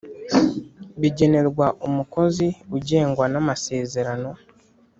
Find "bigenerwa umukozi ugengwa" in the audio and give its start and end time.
0.99-3.25